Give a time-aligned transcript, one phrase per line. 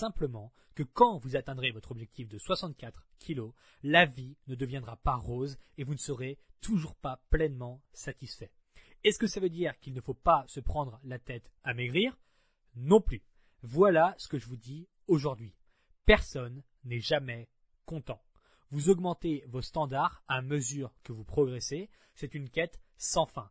[0.00, 3.50] simplement que quand vous atteindrez votre objectif de 64 kg,
[3.82, 8.50] la vie ne deviendra pas rose et vous ne serez toujours pas pleinement satisfait.
[9.04, 12.18] Est-ce que ça veut dire qu'il ne faut pas se prendre la tête à maigrir?
[12.76, 13.22] Non plus.
[13.62, 15.54] Voilà ce que je vous dis aujourd'hui.
[16.06, 17.50] Personne n'est jamais
[17.84, 18.22] content.
[18.70, 21.90] Vous augmentez vos standards à mesure que vous progressez.
[22.14, 23.50] C'est une quête sans fin.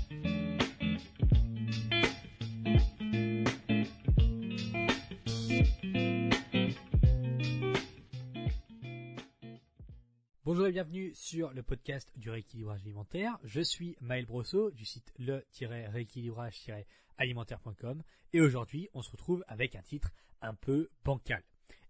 [10.81, 13.37] Bienvenue sur le podcast du rééquilibrage alimentaire.
[13.43, 18.01] Je suis Maël Brosseau du site le-rééquilibrage-alimentaire.com
[18.33, 20.09] et aujourd'hui on se retrouve avec un titre
[20.41, 21.43] un peu bancal.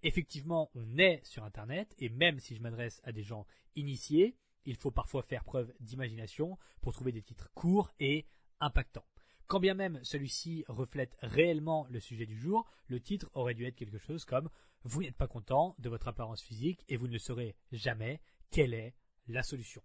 [0.03, 3.45] Effectivement, on est sur Internet et même si je m'adresse à des gens
[3.77, 8.25] initiés, il faut parfois faire preuve d'imagination pour trouver des titres courts et
[8.59, 9.05] impactants.
[9.47, 13.77] Quand bien même celui-ci reflète réellement le sujet du jour, le titre aurait dû être
[13.77, 14.49] quelque chose comme
[14.83, 18.19] Vous n'êtes pas content de votre apparence physique et vous ne le saurez jamais
[18.51, 18.93] quelle est
[19.27, 19.81] la solution.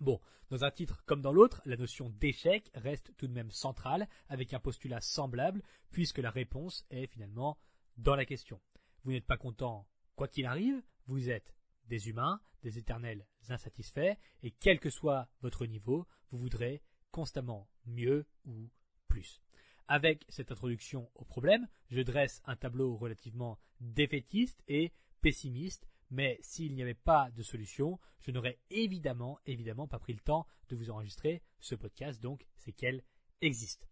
[0.00, 0.20] Bon,
[0.50, 4.52] dans un titre comme dans l'autre, la notion d'échec reste tout de même centrale avec
[4.52, 7.58] un postulat semblable puisque la réponse est finalement
[7.96, 8.60] dans la question.
[9.04, 11.54] Vous n'êtes pas content quoi qu'il arrive, vous êtes
[11.86, 18.26] des humains, des éternels insatisfaits et quel que soit votre niveau, vous voudrez constamment mieux
[18.44, 18.68] ou
[19.08, 19.40] plus.
[19.88, 26.74] Avec cette introduction au problème, je dresse un tableau relativement défaitiste et pessimiste mais s'il
[26.74, 29.40] n'y avait pas de solution, je n'aurais évidemment,
[29.88, 33.02] pas pris le temps de vous enregistrer ce podcast, donc c'est qu'elle
[33.40, 33.88] existe.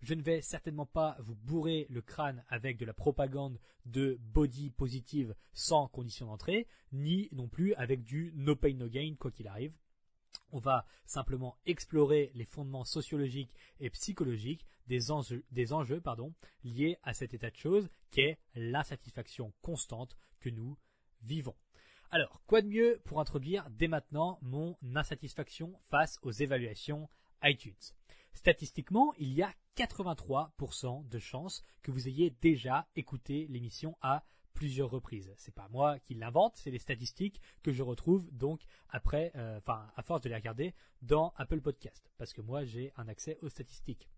[0.00, 4.70] Je ne vais certainement pas vous bourrer le crâne avec de la propagande de body
[4.70, 9.48] positive sans condition d'entrée, ni non plus avec du no pain no gain quoi qu'il
[9.48, 9.74] arrive.
[10.52, 15.44] On va simplement explorer les fondements sociologiques et psychologiques des enjeux,
[16.64, 20.78] liés à cet état de choses qu'est l'insatisfaction constante que nous
[21.22, 21.56] vivons.
[22.10, 27.08] Alors, quoi de mieux pour introduire dès maintenant mon insatisfaction face aux évaluations
[27.42, 27.74] iTunes?
[28.32, 34.24] Statistiquement, il y a 83% de chances que vous ayez déjà écouté l'émission à
[34.54, 35.32] plusieurs reprises.
[35.36, 39.86] C'est pas moi qui l'invente, c'est les statistiques que je retrouve donc après, euh, enfin
[39.94, 43.48] à force de les regarder dans Apple Podcast, parce que moi j'ai un accès aux
[43.48, 44.08] statistiques.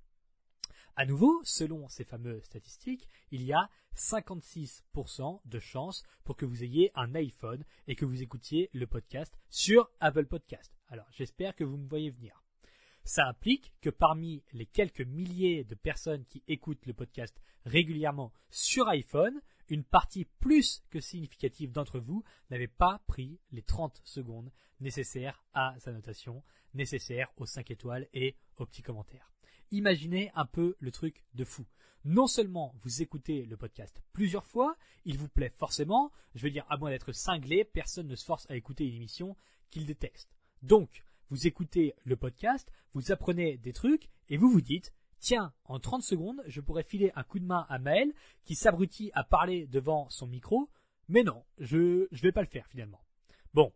[1.00, 6.62] À nouveau, selon ces fameuses statistiques, il y a 56% de chances pour que vous
[6.62, 10.70] ayez un iPhone et que vous écoutiez le podcast sur Apple Podcast.
[10.88, 12.44] Alors, j'espère que vous me voyez venir.
[13.02, 18.86] Ça implique que parmi les quelques milliers de personnes qui écoutent le podcast régulièrement sur
[18.88, 19.40] iPhone,
[19.70, 25.74] une partie plus que significative d'entre vous n'avait pas pris les 30 secondes nécessaires à
[25.78, 26.44] sa notation,
[26.74, 29.30] nécessaires aux 5 étoiles et aux petits commentaires.
[29.72, 31.64] Imaginez un peu le truc de fou.
[32.04, 36.66] Non seulement vous écoutez le podcast plusieurs fois, il vous plaît forcément, je veux dire,
[36.68, 39.36] à moins d'être cinglé, personne ne se force à écouter une émission
[39.70, 40.30] qu'il déteste.
[40.62, 45.78] Donc, vous écoutez le podcast, vous apprenez des trucs, et vous vous dites, tiens, en
[45.78, 48.12] 30 secondes, je pourrais filer un coup de main à Maël,
[48.44, 50.68] qui s'abrutit à parler devant son micro,
[51.08, 53.00] mais non, je, je vais pas le faire finalement.
[53.54, 53.72] Bon,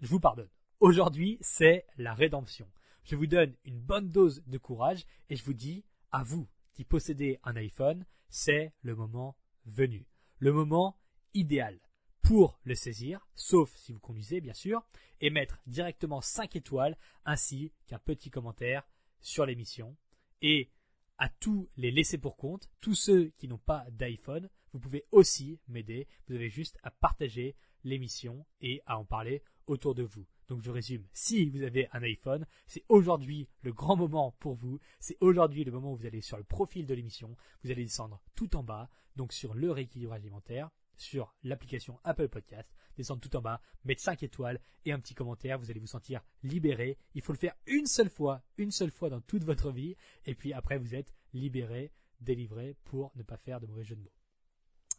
[0.00, 0.50] je vous pardonne.
[0.80, 2.68] Aujourd'hui, c'est la rédemption.
[3.04, 6.84] Je vous donne une bonne dose de courage et je vous dis, à vous qui
[6.84, 9.36] possédez un iPhone, c'est le moment
[9.66, 10.06] venu.
[10.38, 10.96] Le moment
[11.34, 11.80] idéal
[12.22, 14.86] pour le saisir, sauf si vous conduisez bien sûr,
[15.20, 18.86] et mettre directement 5 étoiles ainsi qu'un petit commentaire
[19.20, 19.96] sur l'émission.
[20.40, 20.70] Et
[21.18, 25.60] à tous les laissés pour compte, tous ceux qui n'ont pas d'iPhone, vous pouvez aussi
[25.68, 26.08] m'aider.
[26.26, 30.26] Vous avez juste à partager l'émission et à en parler autour de vous.
[30.48, 34.80] Donc je résume, si vous avez un iPhone, c'est aujourd'hui le grand moment pour vous,
[35.00, 38.20] c'est aujourd'hui le moment où vous allez sur le profil de l'émission, vous allez descendre
[38.34, 43.42] tout en bas, donc sur le rééquilibrage alimentaire, sur l'application Apple Podcast, descendre tout en
[43.42, 46.98] bas, mettre 5 étoiles et un petit commentaire, vous allez vous sentir libéré.
[47.14, 49.96] Il faut le faire une seule fois, une seule fois dans toute votre vie,
[50.26, 54.02] et puis après vous êtes libéré, délivré pour ne pas faire de mauvais jeux de
[54.02, 54.12] mots.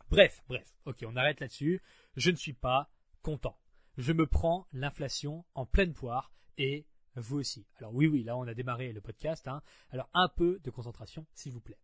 [0.10, 1.82] Bref, bref, ok, on arrête là-dessus.
[2.16, 2.92] Je ne suis pas
[3.22, 3.58] content
[3.98, 6.86] je me prends l'inflation en pleine poire et
[7.16, 7.68] vous aussi.
[7.78, 9.48] Alors oui, oui, là on a démarré le podcast.
[9.48, 9.62] Hein.
[9.92, 11.80] Alors un peu de concentration, s'il vous plaît.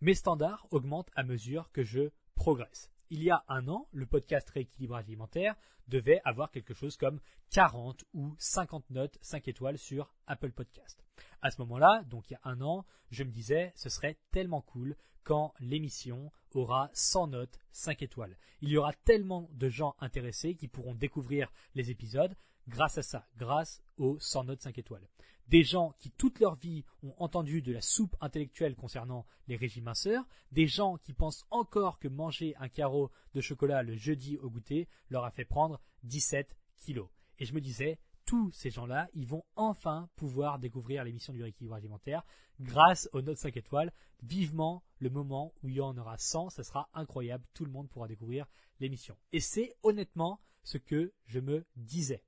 [0.00, 2.90] Mes standards augmentent à mesure que je progresse.
[3.10, 5.56] Il y a un an, le podcast Rééquilibrage alimentaire
[5.88, 7.20] devait avoir quelque chose comme
[7.50, 11.04] 40 ou 50 notes 5 étoiles sur Apple Podcast.
[11.42, 14.62] À ce moment-là, donc il y a un an, je me disais, ce serait tellement
[14.62, 18.36] cool quand l'émission aura 100 notes 5 étoiles.
[18.60, 22.36] Il y aura tellement de gens intéressés qui pourront découvrir les épisodes
[22.70, 25.06] grâce à ça, grâce aux 100 notes 5 étoiles.
[25.48, 29.84] Des gens qui toute leur vie ont entendu de la soupe intellectuelle concernant les régimes
[29.84, 34.48] minceurs, des gens qui pensent encore que manger un carreau de chocolat le jeudi au
[34.48, 37.08] goûter leur a fait prendre 17 kilos.
[37.38, 41.82] Et je me disais, tous ces gens-là, ils vont enfin pouvoir découvrir l'émission du rééquilibrage
[41.82, 42.24] alimentaire
[42.60, 43.92] grâce aux notes 5 étoiles.
[44.22, 47.88] Vivement le moment où il y en aura 100, ça sera incroyable, tout le monde
[47.88, 48.46] pourra découvrir
[48.78, 49.16] l'émission.
[49.32, 52.22] Et c'est honnêtement ce que je me disais.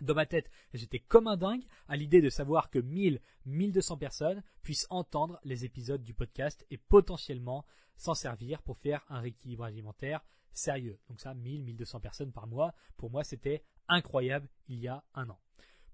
[0.00, 4.42] Dans ma tête, j'étais comme un dingue à l'idée de savoir que 1000, 1200 personnes
[4.62, 7.64] puissent entendre les épisodes du podcast et potentiellement
[7.96, 10.98] s'en servir pour faire un rééquilibrage alimentaire sérieux.
[11.08, 15.28] Donc ça, 1000, 1200 personnes par mois, pour moi, c'était incroyable il y a un
[15.30, 15.38] an.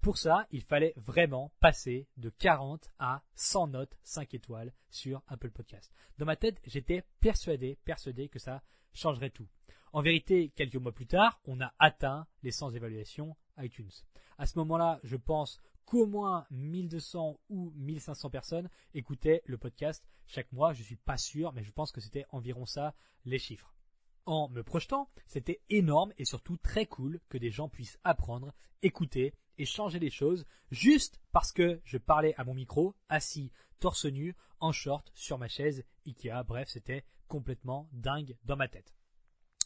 [0.01, 5.49] Pour ça, il fallait vraiment passer de 40 à 100 notes 5 étoiles sur Apple
[5.49, 5.91] Podcast.
[6.19, 8.61] Dans ma tête, j'étais persuadé, persuadé que ça
[8.93, 9.47] changerait tout.
[9.93, 13.91] En vérité, quelques mois plus tard, on a atteint les 100 évaluations iTunes.
[14.37, 20.51] À ce moment-là, je pense qu'au moins 1200 ou 1500 personnes écoutaient le podcast chaque
[20.51, 20.73] mois.
[20.73, 23.73] Je suis pas sûr, mais je pense que c'était environ ça les chiffres.
[24.25, 29.35] En me projetant, c'était énorme et surtout très cool que des gens puissent apprendre, écouter
[29.57, 34.35] et changer les choses juste parce que je parlais à mon micro, assis, torse nu,
[34.59, 36.43] en short, sur ma chaise Ikea.
[36.45, 38.95] Bref, c'était complètement dingue dans ma tête.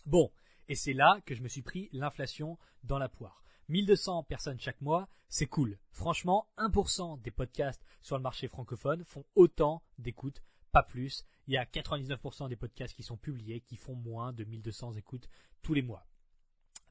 [0.06, 0.32] Bon,
[0.68, 3.44] et c'est là que je me suis pris l'inflation dans la poire.
[3.70, 5.78] 1200 personnes chaque mois, c'est cool.
[5.92, 11.24] Franchement, 1% des podcasts sur le marché francophone font autant d'écoutes, pas plus.
[11.48, 15.30] Il y a 99% des podcasts qui sont publiés qui font moins de 1200 écoutes
[15.62, 16.08] tous les mois.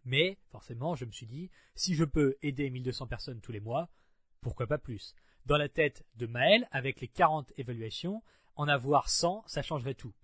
[0.04, 3.90] Mais forcément, je me suis dit, si je peux aider 1200 personnes tous les mois,
[4.40, 5.14] pourquoi pas plus?
[5.46, 8.22] Dans la tête de Maël, avec les 40 évaluations,
[8.54, 10.14] en avoir 100, ça changerait tout.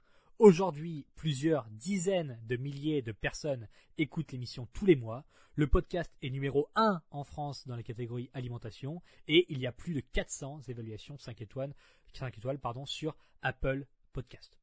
[0.41, 5.25] Aujourd'hui, plusieurs dizaines de milliers de personnes écoutent l'émission tous les mois.
[5.55, 9.73] Le podcast est numéro 1 en France dans la catégorie alimentation et il y a
[9.73, 11.73] plus de 400 évaluations 5 étoiles,
[12.15, 14.59] 5 étoiles pardon, sur Apple Podcast.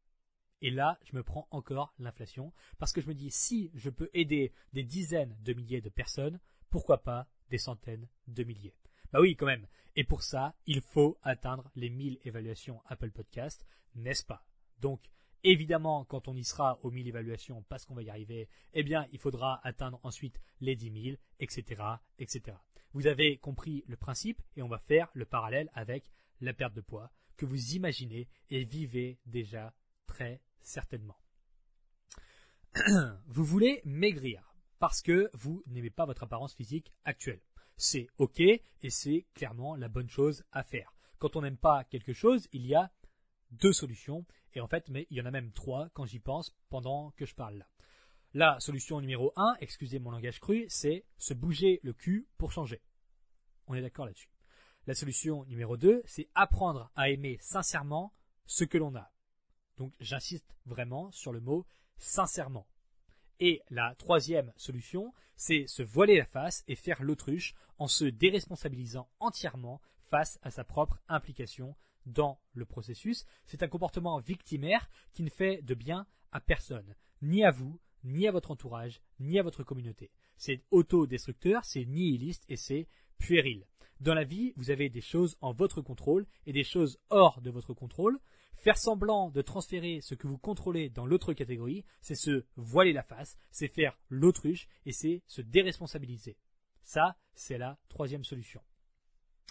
[0.62, 4.10] Et là, je me prends encore l'inflation parce que je me dis si je peux
[4.14, 8.76] aider des dizaines de milliers de personnes, pourquoi pas des centaines de milliers?
[9.14, 9.68] Bah oui, quand même.
[9.96, 13.66] Et pour ça, il faut atteindre les 1000 évaluations Apple Podcast,
[13.96, 14.46] n'est-ce pas?
[14.80, 15.02] Donc,
[15.44, 19.08] Évidemment, quand on y sera aux 1000 évaluations, parce qu'on va y arriver, eh bien,
[19.12, 21.82] il faudra atteindre ensuite les 10 000, etc.,
[22.20, 22.58] etc.
[22.94, 26.12] Vous avez compris le principe et on va faire le parallèle avec
[26.42, 29.74] la perte de poids que vous imaginez et vivez déjà
[30.06, 31.18] très certainement.
[33.28, 37.42] vous voulez maigrir parce que vous n'aimez pas votre apparence physique actuelle.
[37.78, 40.94] C'est ok et c'est clairement la bonne chose à faire.
[41.18, 42.92] Quand on n'aime pas quelque chose, il y a
[43.52, 44.26] deux solutions.
[44.54, 47.26] Et en fait, mais il y en a même trois quand j'y pense pendant que
[47.26, 47.68] je parle là.
[48.34, 52.82] La solution numéro un, excusez mon langage cru, c'est se bouger le cul pour changer.
[53.68, 54.30] On est d'accord là-dessus.
[54.88, 58.14] La solution numéro 2, c'est apprendre à aimer sincèrement
[58.46, 59.12] ce que l'on a.
[59.78, 61.66] Donc j'insiste vraiment sur le mot
[61.98, 62.68] sincèrement.
[63.40, 69.10] Et la troisième solution, c'est se voiler la face et faire l'autruche en se déresponsabilisant
[69.20, 73.26] entièrement face à sa propre implication dans le processus.
[73.46, 78.28] C'est un comportement victimaire qui ne fait de bien à personne, ni à vous, ni
[78.28, 80.12] à votre entourage, ni à votre communauté.
[80.38, 83.68] C'est autodestructeur, c'est nihiliste et c'est puéril.
[84.00, 87.52] Dans la vie, vous avez des choses en votre contrôle et des choses hors de
[87.52, 88.20] votre contrôle.
[88.56, 93.04] Faire semblant de transférer ce que vous contrôlez dans l'autre catégorie, c'est se voiler la
[93.04, 96.38] face, c'est faire l'autruche et c'est se déresponsabiliser.
[96.84, 98.62] Ça, c'est la troisième solution.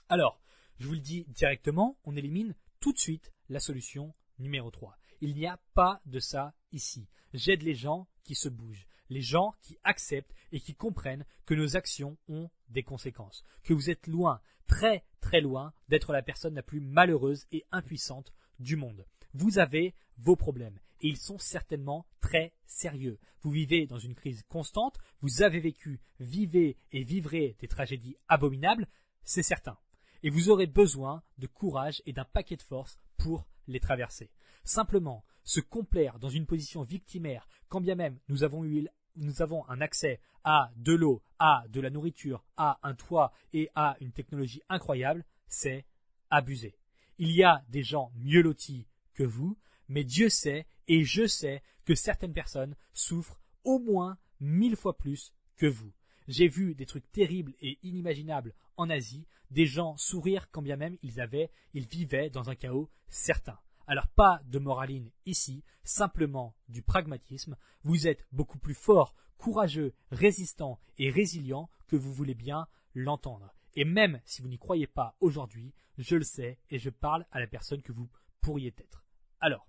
[0.08, 0.40] Alors,
[0.80, 4.96] je vous le dis directement, on élimine tout de suite la solution numéro 3.
[5.20, 7.06] Il n'y a pas de ça ici.
[7.34, 11.76] J'aide les gens qui se bougent, les gens qui acceptent et qui comprennent que nos
[11.76, 16.62] actions ont des conséquences, que vous êtes loin, très très loin d'être la personne la
[16.62, 19.04] plus malheureuse et impuissante du monde.
[19.34, 23.18] Vous avez vos problèmes et ils sont certainement très sérieux.
[23.42, 28.88] Vous vivez dans une crise constante, vous avez vécu, vivez et vivrez des tragédies abominables,
[29.24, 29.76] c'est certain
[30.22, 34.30] et vous aurez besoin de courage et d'un paquet de force pour les traverser.
[34.64, 38.86] Simplement, se complaire dans une position victimaire, quand bien même nous avons eu
[39.16, 43.68] nous avons un accès à de l'eau, à de la nourriture, à un toit et
[43.74, 45.84] à une technologie incroyable, c'est
[46.30, 46.78] abuser.
[47.18, 49.58] Il y a des gens mieux lotis que vous,
[49.88, 55.34] mais Dieu sait et je sais que certaines personnes souffrent au moins mille fois plus
[55.56, 55.92] que vous.
[56.30, 60.96] J'ai vu des trucs terribles et inimaginables en Asie, des gens sourire quand bien même
[61.02, 63.58] ils avaient, ils vivaient dans un chaos certain.
[63.88, 67.56] Alors pas de moraline ici, simplement du pragmatisme.
[67.82, 73.52] Vous êtes beaucoup plus fort, courageux, résistant et résilient que vous voulez bien l'entendre.
[73.74, 77.40] Et même si vous n'y croyez pas aujourd'hui, je le sais et je parle à
[77.40, 78.08] la personne que vous
[78.40, 79.04] pourriez être.
[79.40, 79.66] Alors,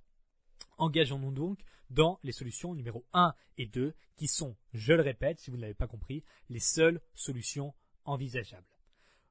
[0.77, 1.59] engageons-nous donc
[1.89, 5.61] dans les solutions numéro 1 et 2 qui sont, je le répète si vous ne
[5.61, 7.73] l'avez pas compris, les seules solutions
[8.05, 8.67] envisageables.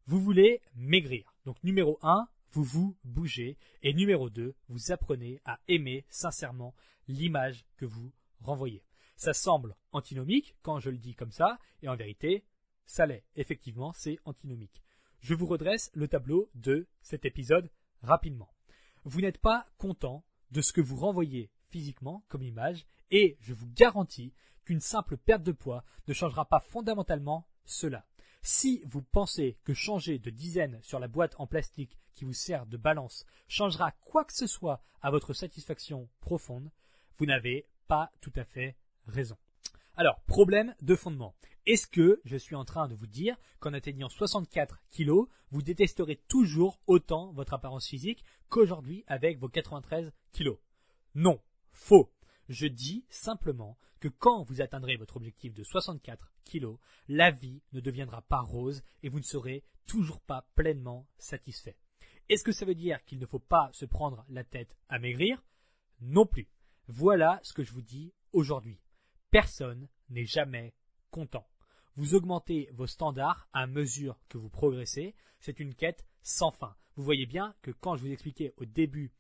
[0.07, 1.35] Vous voulez maigrir.
[1.45, 3.57] Donc numéro 1, vous vous bougez.
[3.83, 6.75] Et numéro 2, vous apprenez à aimer sincèrement
[7.09, 8.83] l'image que vous renvoyez.
[9.17, 12.45] Ça semble antinomique quand je le dis comme ça, et en vérité,
[12.87, 13.25] ça l'est.
[13.37, 14.83] Effectivement, c'est antinomique.
[15.21, 17.71] Je vous redresse le tableau de cet épisode
[18.03, 18.53] rapidement.
[19.05, 23.69] Vous n'êtes pas content de ce que vous renvoyez physiquement comme image, et je vous
[23.69, 24.33] garantis
[24.65, 28.07] qu'une simple perte de poids ne changera pas fondamentalement cela.
[28.43, 32.67] Si vous pensez que changer de dizaine sur la boîte en plastique qui vous sert
[32.67, 36.71] de balance changera quoi que ce soit à votre satisfaction profonde,
[37.19, 38.77] vous n'avez pas tout à fait
[39.07, 39.37] raison.
[39.97, 41.35] Alors, problème de fondement.
[41.67, 46.17] Est-ce que je suis en train de vous dire qu'en atteignant 64 kilos, vous détesterez
[46.29, 50.59] toujours autant votre apparence physique qu'aujourd'hui avec vos 93 kilos
[51.15, 51.41] Non,
[51.73, 52.13] faux.
[52.49, 57.81] Je dis simplement que quand vous atteindrez votre objectif de 64 kilos, la vie ne
[57.81, 61.77] deviendra pas rose et vous ne serez toujours pas pleinement satisfait.
[62.29, 65.45] Est-ce que ça veut dire qu'il ne faut pas se prendre la tête à maigrir?
[66.01, 66.49] Non plus.
[66.87, 68.81] Voilà ce que je vous dis aujourd'hui.
[69.31, 70.75] Personne n'est jamais
[71.11, 71.47] content.
[71.97, 75.15] Vous augmentez vos standards à mesure que vous progressez.
[75.41, 76.75] C'est une quête sans fin.
[76.97, 79.13] Vous voyez bien que quand je vous expliquais au début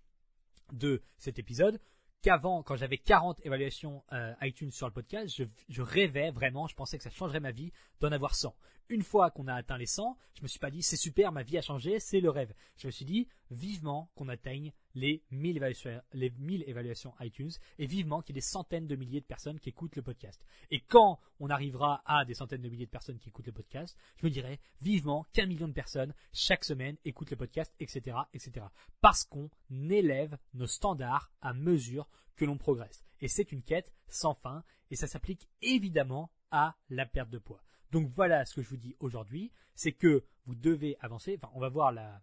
[0.73, 1.81] de cet épisode,
[2.23, 6.75] qu'avant, quand j'avais 40 évaluations euh, iTunes sur le podcast, je, je, rêvais vraiment, je
[6.75, 8.55] pensais que ça changerait ma vie d'en avoir 100
[8.91, 11.43] une fois qu'on a atteint les 100, je me suis pas dit c'est super, ma
[11.43, 12.53] vie a changé, c'est le rêve.
[12.77, 17.87] Je me suis dit vivement qu'on atteigne les 1000 évaluations, les 1000 évaluations iTunes et
[17.87, 20.45] vivement qu'il y ait des centaines de milliers de personnes qui écoutent le podcast.
[20.71, 23.97] Et quand on arrivera à des centaines de milliers de personnes qui écoutent le podcast,
[24.17, 28.67] je me dirais vivement qu'un million de personnes chaque semaine écoutent le podcast, etc., etc.
[29.01, 29.51] Parce qu'on
[29.89, 33.05] élève nos standards à mesure que l'on progresse.
[33.21, 37.63] Et c'est une quête sans fin et ça s'applique évidemment à la perte de poids.
[37.93, 41.61] Donc voilà ce que je vous dis aujourd'hui, c'est que vous devez avancer, enfin on
[41.61, 42.23] va voir la,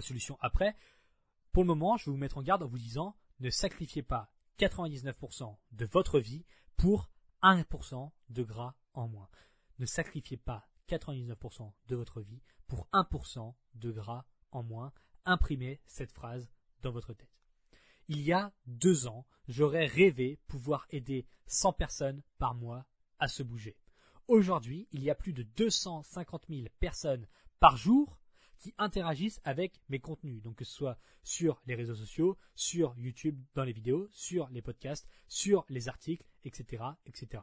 [0.00, 0.76] solution après.
[1.52, 4.32] Pour le moment, je vais vous mettre en garde en vous disant ne sacrifiez pas
[4.58, 6.44] 99% de votre vie
[6.76, 7.10] pour
[7.42, 9.28] 1% de gras en moins.
[9.78, 14.92] Ne sacrifiez pas 99% de votre vie pour 1% de gras en moins.
[15.24, 16.48] Imprimez cette phrase
[16.82, 17.40] dans votre tête.
[18.08, 22.86] Il y a deux ans, j'aurais rêvé pouvoir aider 100 personnes par mois
[23.18, 23.76] à se bouger.
[24.28, 27.26] Aujourd'hui, il y a plus de 250 000 personnes
[27.58, 28.19] par jour
[28.60, 33.42] qui interagissent avec mes contenus, donc que ce soit sur les réseaux sociaux, sur YouTube
[33.54, 37.42] dans les vidéos, sur les podcasts, sur les articles, etc., etc.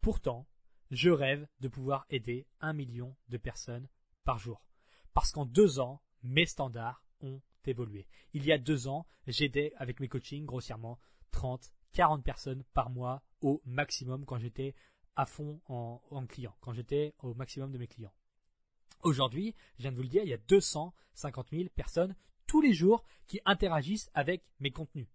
[0.00, 0.48] Pourtant,
[0.90, 3.88] je rêve de pouvoir aider un million de personnes
[4.24, 4.64] par jour.
[5.14, 8.06] Parce qu'en deux ans, mes standards ont évolué.
[8.32, 10.98] Il y a deux ans, j'aidais avec mes coachings grossièrement
[11.32, 14.74] 30, 40 personnes par mois au maximum quand j'étais
[15.16, 18.12] à fond en, en client, quand j'étais au maximum de mes clients.
[19.06, 22.16] Aujourd'hui, je viens de vous le dire, il y a 250 000 personnes
[22.48, 25.06] tous les jours qui interagissent avec mes contenus.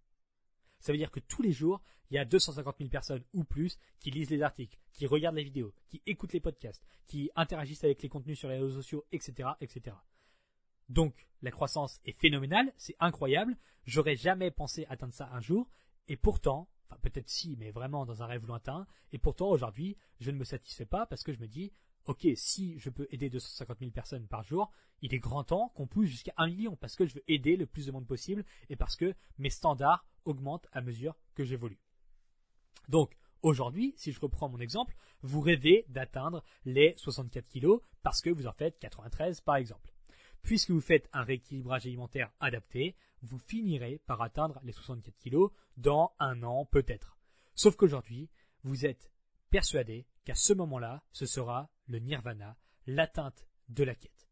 [0.79, 3.77] Ça veut dire que tous les jours, il y a 250 000 personnes ou plus
[3.99, 8.01] qui lisent les articles, qui regardent les vidéos, qui écoutent les podcasts, qui interagissent avec
[8.01, 9.97] les contenus sur les réseaux sociaux, etc., etc.
[10.87, 13.57] Donc, la croissance est phénoménale, c'est incroyable.
[13.83, 15.69] J'aurais jamais pensé atteindre ça un jour.
[16.07, 16.69] Et pourtant,
[17.01, 18.87] peut-être si, mais vraiment dans un rêve lointain.
[19.11, 21.73] Et pourtant, aujourd'hui, je ne me satisfais pas parce que je me dis,
[22.05, 25.87] ok, si je peux aider 250 000 personnes par jour, il est grand temps qu'on
[25.87, 28.75] pousse jusqu'à un million parce que je veux aider le plus de monde possible et
[28.75, 31.79] parce que mes standards augmentent à mesure que j'évolue.
[32.87, 38.29] Donc, aujourd'hui, si je reprends mon exemple, vous rêvez d'atteindre les 64 kilos parce que
[38.29, 39.91] vous en faites 93 par exemple.
[40.41, 46.13] Puisque vous faites un rééquilibrage alimentaire adapté, vous finirez par atteindre les 64 kilos dans
[46.19, 47.17] un an peut-être.
[47.53, 48.29] Sauf qu'aujourd'hui,
[48.63, 49.11] vous êtes
[49.49, 52.57] persuadé qu'à ce moment-là, ce sera le nirvana,
[52.87, 54.29] l'atteinte de la quête.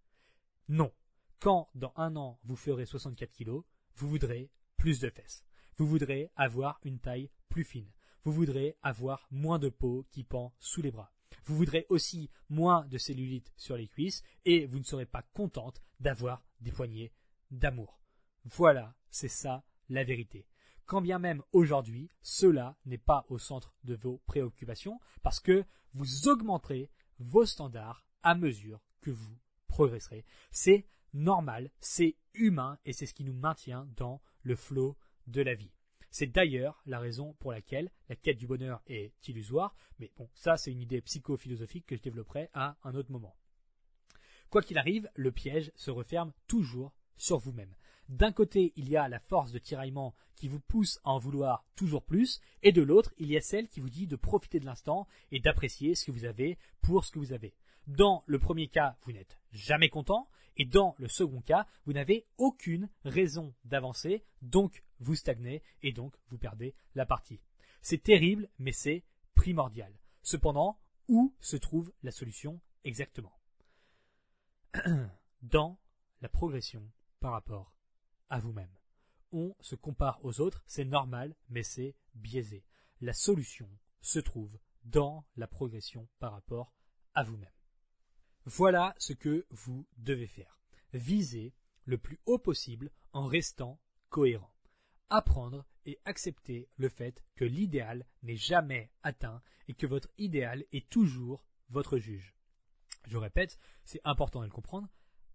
[0.70, 0.92] Non.
[1.40, 3.64] Quand dans un an vous ferez 64 kilos,
[3.96, 5.44] vous voudrez plus de fesses.
[5.78, 7.92] Vous voudrez avoir une taille plus fine.
[8.24, 11.14] Vous voudrez avoir moins de peau qui pend sous les bras.
[11.46, 15.82] Vous voudrez aussi moins de cellulite sur les cuisses et vous ne serez pas contente
[16.00, 17.14] d'avoir des poignées
[17.52, 18.00] d'amour.
[18.46, 20.48] Voilà, c'est ça la vérité.
[20.86, 25.64] quand bien même aujourd'hui, cela n'est pas au centre de vos préoccupations, parce que
[25.94, 26.90] vous augmenterez
[27.20, 30.26] vos standards à mesure que vous progresserez.
[30.52, 34.98] C'est normal, c'est humain, et c'est ce qui nous maintient dans le flot
[35.28, 35.72] de la vie.
[36.12, 40.58] C'est d'ailleurs la raison pour laquelle la quête du bonheur est illusoire, mais bon, ça
[40.58, 43.36] c'est une idée psychophilosophique que je développerai à un autre moment.
[44.50, 47.76] Quoi qu'il arrive, le piège se referme toujours sur vous-même.
[48.10, 51.64] D'un côté, il y a la force de tiraillement qui vous pousse à en vouloir
[51.76, 54.66] toujours plus, et de l'autre, il y a celle qui vous dit de profiter de
[54.66, 57.54] l'instant et d'apprécier ce que vous avez pour ce que vous avez.
[57.86, 62.26] Dans le premier cas, vous n'êtes jamais content, et dans le second cas, vous n'avez
[62.38, 67.40] aucune raison d'avancer, donc vous stagnez, et donc vous perdez la partie.
[67.82, 69.04] C'est terrible, mais c'est
[69.36, 69.94] primordial.
[70.24, 73.38] Cependant, où se trouve la solution exactement?
[75.44, 75.78] Dans
[76.22, 76.84] la progression
[77.20, 77.72] par rapport
[78.38, 78.74] vous-même.
[79.32, 82.64] On se compare aux autres, c'est normal, mais c'est biaisé.
[83.02, 83.70] La solution
[84.02, 86.74] se trouve dans la progression par rapport
[87.14, 87.50] à vous-même.
[88.46, 90.60] Voilà ce que vous devez faire.
[90.94, 91.54] Visez
[91.86, 94.54] le plus haut possible en restant cohérent.
[95.10, 100.90] Apprendre et accepter le fait que l'idéal n'est jamais atteint et que votre idéal est
[100.90, 102.36] toujours votre juge.
[103.08, 104.90] Je répète, c'est important de le comprendre.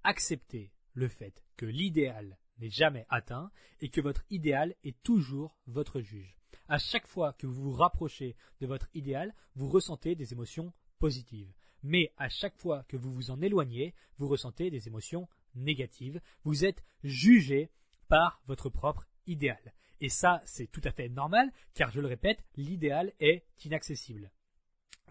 [0.04, 6.00] Accepter le fait que l'idéal n'est jamais atteint et que votre idéal est toujours votre
[6.00, 6.36] juge.
[6.68, 11.52] À chaque fois que vous vous rapprochez de votre idéal, vous ressentez des émotions positives.
[11.82, 16.20] Mais à chaque fois que vous vous en éloignez, vous ressentez des émotions négatives.
[16.42, 17.70] Vous êtes jugé
[18.08, 19.74] par votre propre idéal.
[20.00, 24.30] Et ça, c'est tout à fait normal, car je le répète, l'idéal est inaccessible.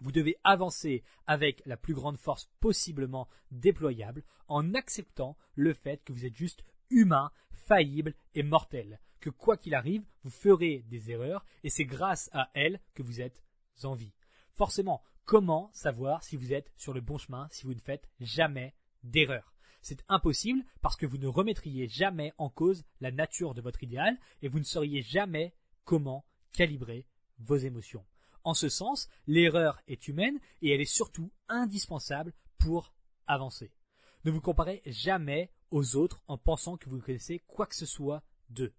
[0.00, 6.12] Vous devez avancer avec la plus grande force possiblement déployable en acceptant le fait que
[6.12, 11.44] vous êtes juste humain, faillible et mortel, que quoi qu'il arrive, vous ferez des erreurs
[11.62, 13.42] et c'est grâce à elles que vous êtes
[13.82, 14.12] en vie.
[14.52, 18.74] Forcément, comment savoir si vous êtes sur le bon chemin si vous ne faites jamais
[19.02, 23.82] d'erreur c'est impossible parce que vous ne remettriez jamais en cause la nature de votre
[23.82, 25.54] idéal et vous ne sauriez jamais
[25.84, 27.06] comment calibrer
[27.38, 28.04] vos émotions.
[28.44, 32.94] En ce sens, l'erreur est humaine et elle est surtout indispensable pour
[33.26, 33.72] avancer.
[34.24, 38.22] Ne vous comparez jamais aux autres en pensant que vous connaissez quoi que ce soit
[38.50, 38.72] d'eux.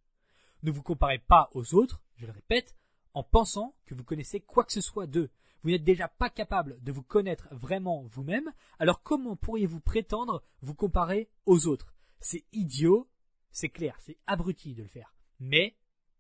[0.64, 2.76] Ne vous comparez pas aux autres, je le répète,
[3.14, 5.30] en pensant que vous connaissez quoi que ce soit d'eux.
[5.64, 10.76] Vous n'êtes déjà pas capable de vous connaître vraiment vous-même, alors comment pourriez-vous prétendre vous
[10.76, 11.94] comparer aux autres?
[12.20, 13.10] C'est idiot,
[13.52, 15.16] c'est clair, c'est abruti de le faire.
[15.40, 15.76] Mais,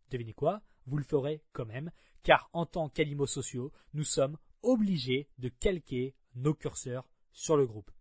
[0.09, 1.91] devinez quoi, vous le ferez quand même,
[2.23, 7.91] car en tant qu'animaux sociaux, nous sommes obligés de calquer nos curseurs sur le groupe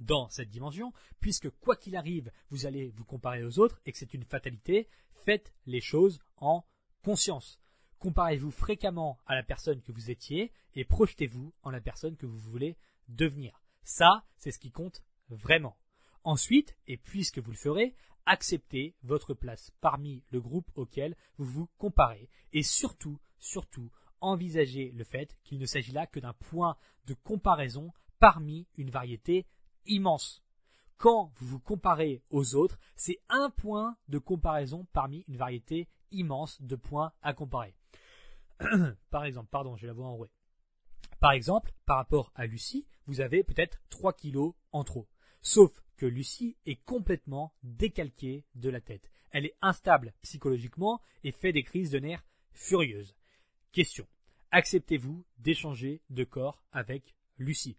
[0.00, 3.98] dans cette dimension, puisque quoi qu'il arrive, vous allez vous comparer aux autres et que
[3.98, 4.88] c'est une fatalité,
[5.24, 6.64] faites les choses en
[7.02, 7.60] conscience.
[7.98, 12.38] Comparez-vous fréquemment à la personne que vous étiez et projetez-vous en la personne que vous
[12.38, 12.76] voulez
[13.08, 13.62] devenir.
[13.82, 15.76] Ça, c'est ce qui compte vraiment.
[16.24, 17.94] Ensuite, et puisque vous le ferez,
[18.26, 22.28] acceptez votre place parmi le groupe auquel vous vous comparez.
[22.52, 27.92] Et surtout, surtout, envisagez le fait qu'il ne s'agit là que d'un point de comparaison
[28.18, 29.46] parmi une variété
[29.88, 30.42] immense.
[30.98, 36.60] Quand vous vous comparez aux autres, c'est un point de comparaison parmi une variété immense
[36.62, 37.74] de points à comparer.
[39.10, 40.32] par exemple, pardon, j'ai la voix enrouée.
[41.20, 45.06] Par exemple, par rapport à Lucie, vous avez peut-être 3 kilos en trop.
[45.42, 49.10] Sauf que Lucie est complètement décalquée de la tête.
[49.30, 53.14] Elle est instable psychologiquement et fait des crises de nerfs furieuses.
[53.72, 54.06] Question.
[54.50, 57.78] Acceptez-vous d'échanger de corps avec Lucie?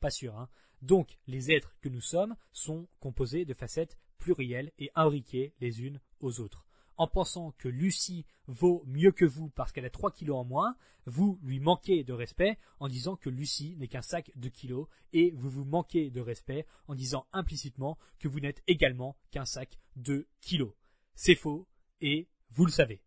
[0.00, 0.48] Pas sûr, hein
[0.82, 6.00] donc, les êtres que nous sommes sont composés de facettes plurielles et imbriquées les unes
[6.20, 6.66] aux autres.
[6.96, 10.76] En pensant que Lucie vaut mieux que vous parce qu'elle a 3 kilos en moins,
[11.06, 15.30] vous lui manquez de respect en disant que Lucie n'est qu'un sac de kilos et
[15.32, 20.28] vous vous manquez de respect en disant implicitement que vous n'êtes également qu'un sac de
[20.40, 20.74] kilos.
[21.14, 21.66] C'est faux
[22.00, 23.02] et vous le savez.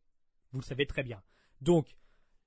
[0.52, 1.22] Vous le savez très bien.
[1.62, 1.96] Donc,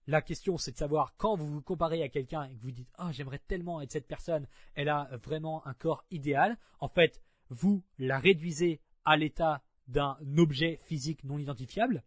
[0.09, 2.88] la question, c'est de savoir quand vous vous comparez à quelqu'un et que vous dites
[2.97, 6.57] Ah, j'aimerais tellement être cette personne, elle a vraiment un corps idéal.
[6.81, 12.05] En fait, vous la réduisez à l'état d'un objet physique non identifiable.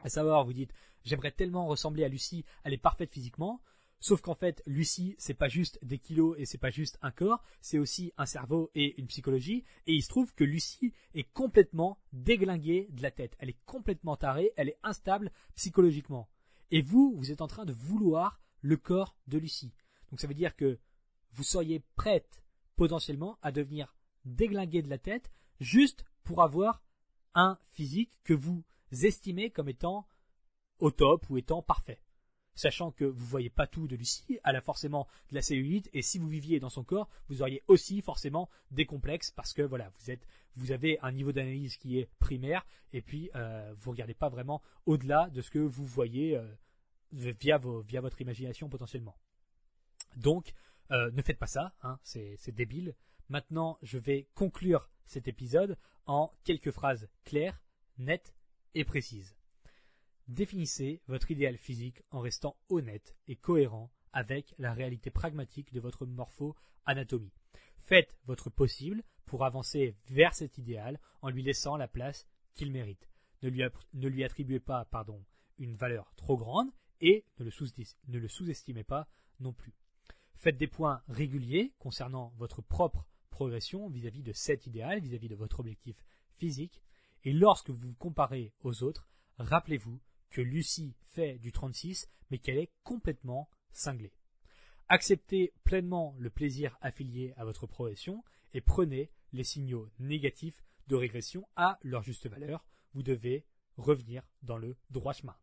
[0.00, 0.72] À savoir, vous dites
[1.04, 3.60] J'aimerais tellement ressembler à Lucie, elle est parfaite physiquement.
[4.00, 7.42] Sauf qu'en fait, Lucie, c'est pas juste des kilos et c'est pas juste un corps,
[7.60, 9.64] c'est aussi un cerveau et une psychologie.
[9.86, 13.36] Et il se trouve que Lucie est complètement déglinguée de la tête.
[13.40, 16.30] Elle est complètement tarée, elle est instable psychologiquement.
[16.70, 19.74] Et vous, vous êtes en train de vouloir le corps de Lucie.
[20.10, 20.78] Donc ça veut dire que
[21.32, 22.42] vous seriez prête
[22.76, 26.82] potentiellement à devenir déglingué de la tête juste pour avoir
[27.34, 30.06] un physique que vous estimer comme étant
[30.78, 32.00] au top ou étant parfait.
[32.56, 36.00] Sachant que vous voyez pas tout de Lucie, elle a forcément de la cellulite et
[36.00, 39.92] si vous viviez dans son corps, vous auriez aussi forcément des complexes parce que voilà,
[40.00, 44.14] vous êtes, vous avez un niveau d'analyse qui est primaire et puis euh, vous regardez
[44.14, 46.50] pas vraiment au-delà de ce que vous voyez euh,
[47.12, 47.58] via
[48.00, 49.18] votre imagination potentiellement.
[50.16, 50.54] Donc,
[50.90, 52.94] euh, ne faites pas ça, hein, c'est débile.
[53.28, 57.60] Maintenant, je vais conclure cet épisode en quelques phrases claires,
[57.98, 58.34] nettes
[58.74, 59.36] et précises.
[60.28, 66.04] Définissez votre idéal physique en restant honnête et cohérent avec la réalité pragmatique de votre
[66.04, 67.32] morpho-anatomie.
[67.78, 73.08] Faites votre possible pour avancer vers cet idéal en lui laissant la place qu'il mérite.
[73.42, 73.50] Ne
[74.08, 75.24] lui, attribuez pas pardon,
[75.58, 79.06] une valeur trop grande et ne le sous-estimez pas
[79.38, 79.74] non plus.
[80.34, 85.36] Faites des points réguliers concernant votre propre progression vis-à-vis de cet idéal, vis-à-vis -vis de
[85.36, 86.04] votre objectif
[86.36, 86.82] physique.
[87.22, 89.08] Et lorsque vous vous comparez aux autres,
[89.38, 94.12] rappelez-vous que Lucie fait du 36, mais qu'elle est complètement cinglée.
[94.88, 98.22] Acceptez pleinement le plaisir affilié à votre progression
[98.54, 102.64] et prenez les signaux négatifs de régression à leur juste valeur.
[102.94, 103.44] Vous devez
[103.76, 105.36] revenir dans le droit chemin.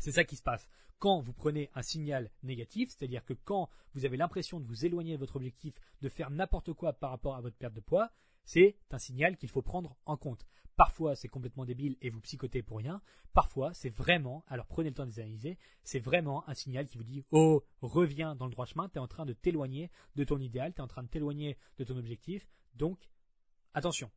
[0.00, 0.66] C'est ça qui se passe.
[0.98, 5.14] Quand vous prenez un signal négatif, c'est-à-dire que quand vous avez l'impression de vous éloigner
[5.14, 8.10] de votre objectif, de faire n'importe quoi par rapport à votre perte de poids,
[8.44, 10.46] c'est un signal qu'il faut prendre en compte.
[10.76, 13.02] Parfois, c'est complètement débile et vous psychotez pour rien.
[13.34, 16.96] Parfois, c'est vraiment, alors prenez le temps de les analyser, c'est vraiment un signal qui
[16.96, 20.24] vous dit Oh, reviens dans le droit chemin, tu es en train de t'éloigner de
[20.24, 22.48] ton idéal, tu es en train de t'éloigner de ton objectif.
[22.74, 23.10] Donc,
[23.74, 24.10] attention.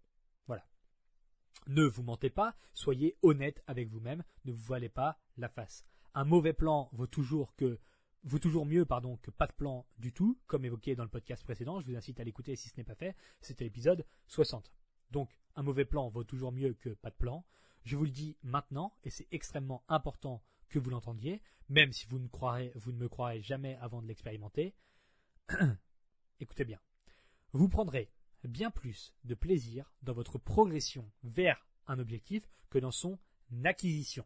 [1.67, 5.85] Ne vous mentez pas, soyez honnête avec vous-même, ne vous voilez pas la face.
[6.13, 7.79] Un mauvais plan vaut toujours que
[8.23, 11.43] vaut toujours mieux pardon que pas de plan du tout, comme évoqué dans le podcast
[11.43, 11.79] précédent.
[11.79, 13.15] Je vous incite à l'écouter si ce n'est pas fait.
[13.41, 14.71] C'était l'épisode 60.
[15.11, 17.45] Donc, un mauvais plan vaut toujours mieux que pas de plan.
[17.83, 22.17] Je vous le dis maintenant, et c'est extrêmement important que vous l'entendiez, même si vous
[22.17, 22.27] ne,
[22.75, 24.73] vous ne me croirez jamais avant de l'expérimenter.
[26.39, 26.79] Écoutez bien.
[27.51, 28.09] Vous prendrez
[28.47, 33.19] bien plus de plaisir dans votre progression vers un objectif que dans son
[33.63, 34.25] acquisition.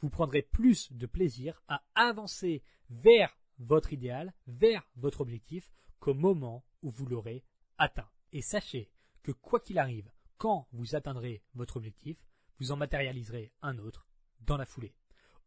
[0.00, 6.64] Vous prendrez plus de plaisir à avancer vers votre idéal, vers votre objectif, qu'au moment
[6.82, 7.44] où vous l'aurez
[7.76, 8.08] atteint.
[8.32, 8.90] Et sachez
[9.22, 12.16] que quoi qu'il arrive, quand vous atteindrez votre objectif,
[12.58, 14.08] vous en matérialiserez un autre
[14.40, 14.94] dans la foulée.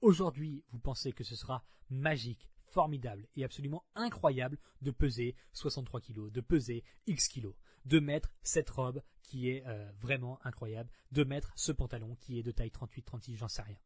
[0.01, 6.31] Aujourd'hui, vous pensez que ce sera magique, formidable et absolument incroyable de peser 63 kg,
[6.31, 11.51] de peser X kilos, de mettre cette robe qui est euh, vraiment incroyable, de mettre
[11.55, 13.77] ce pantalon qui est de taille 38-36, j'en sais rien.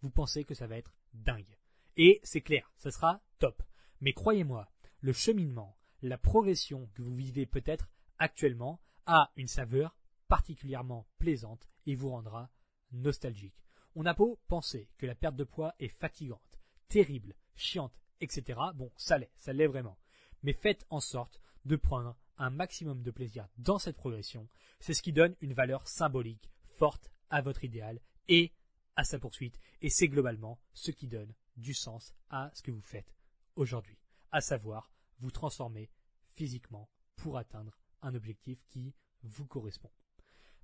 [0.00, 1.58] Vous pensez que ça va être dingue.
[1.96, 3.62] Et c'est clair, ça sera top.
[4.00, 9.96] Mais croyez-moi, le cheminement, la progression que vous vivez peut-être actuellement a une saveur
[10.28, 12.50] particulièrement plaisante et vous rendra
[12.92, 13.64] nostalgique.
[13.94, 18.60] On a beau penser que la perte de poids est fatigante, terrible, chiante, etc.
[18.74, 19.98] Bon, ça l'est, ça l'est vraiment.
[20.42, 24.48] Mais faites en sorte de prendre un maximum de plaisir dans cette progression.
[24.80, 28.52] C'est ce qui donne une valeur symbolique forte à votre idéal et
[28.96, 29.58] à sa poursuite.
[29.80, 33.14] Et c'est globalement ce qui donne du sens à ce que vous faites
[33.56, 33.98] aujourd'hui.
[34.32, 35.90] À savoir, vous transformer
[36.32, 39.90] physiquement pour atteindre un objectif qui vous correspond.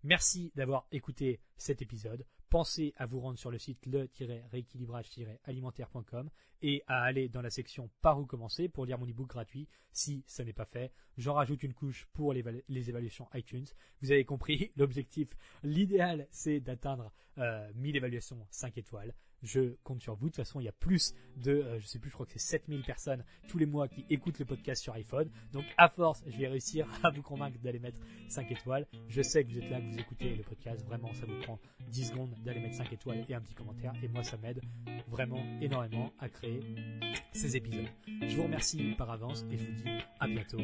[0.02, 2.26] Merci d'avoir écouté cet épisode.
[2.50, 6.28] Pensez à vous rendre sur le site le-rééquilibrage-alimentaire.com
[6.62, 10.24] et à aller dans la section par où commencer pour lire mon ebook gratuit si
[10.26, 10.90] ça n'est pas fait.
[11.16, 12.42] J'en rajoute une couche pour les,
[12.90, 13.66] évaluations iTunes.
[14.02, 15.28] Vous avez compris, l'objectif,
[15.62, 20.26] l'idéal, c'est d'atteindre 1000 euh, évaluations 5 étoiles je compte sur vous.
[20.26, 22.32] De toute façon, il y a plus de, euh, je sais plus, je crois que
[22.32, 25.30] c'est 7000 personnes tous les mois qui écoutent le podcast sur iPhone.
[25.52, 28.86] Donc, à force, je vais réussir à vous convaincre d'aller mettre 5 étoiles.
[29.08, 30.84] Je sais que vous êtes là, que vous écoutez le podcast.
[30.86, 33.92] Vraiment, ça vous prend 10 secondes d'aller mettre 5 étoiles et un petit commentaire.
[34.02, 34.60] Et moi, ça m'aide
[35.08, 36.60] vraiment énormément à créer
[37.32, 37.88] ces épisodes.
[38.06, 40.58] Je vous remercie par avance et je vous dis à bientôt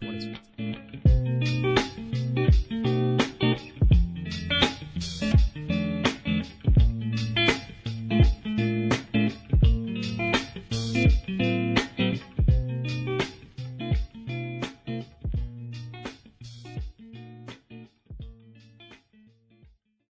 [0.00, 0.52] pour la suite.